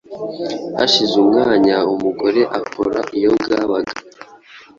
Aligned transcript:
Hashize 0.77 1.13
umwanya, 1.23 1.75
umugore 1.93 2.41
akora 2.59 2.99
iyo 3.17 3.29
bwabaga, 3.37 3.93